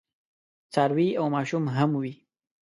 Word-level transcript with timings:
څاروي 0.73 1.07
او 1.19 1.25
ماشوم 1.35 1.63
هم 1.75 1.91
وي. 2.01 2.13